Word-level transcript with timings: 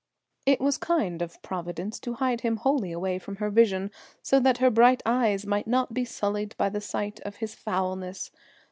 It 0.47 0.59
was 0.59 0.79
kind 0.79 1.21
of 1.21 1.39
Providence 1.43 1.99
to 1.99 2.15
hide 2.15 2.41
him 2.41 2.57
wholly 2.57 2.91
away 2.91 3.19
from 3.19 3.35
her 3.35 3.51
vision, 3.51 3.91
so 4.23 4.39
that 4.39 4.57
her 4.57 4.71
bright 4.71 5.03
eyes 5.05 5.45
might 5.45 5.67
not 5.67 5.93
be 5.93 6.05
sullied 6.05 6.57
by 6.57 6.69
the 6.69 6.81
sight 6.81 7.19
of 7.19 7.35
his 7.35 7.53
foulness. 7.53 8.31